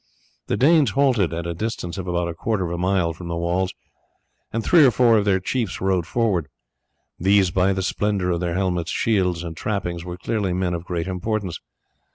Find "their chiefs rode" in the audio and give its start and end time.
5.25-6.07